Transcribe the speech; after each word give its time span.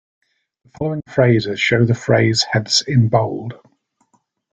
The 0.63 0.71
following 0.71 1.03
phrases 1.07 1.59
show 1.61 1.85
the 1.85 1.93
phrase 1.93 2.41
heads 2.51 2.81
in 2.87 3.07
bold. 3.07 3.53